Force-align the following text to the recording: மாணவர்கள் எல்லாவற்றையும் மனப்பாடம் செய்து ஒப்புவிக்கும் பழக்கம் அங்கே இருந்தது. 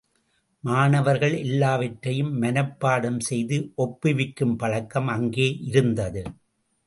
மாணவர்கள் 0.63 1.35
எல்லாவற்றையும் 1.37 2.31
மனப்பாடம் 2.41 3.19
செய்து 3.19 3.57
ஒப்புவிக்கும் 3.77 4.55
பழக்கம் 4.55 5.07
அங்கே 5.07 5.47
இருந்தது. 5.61 6.23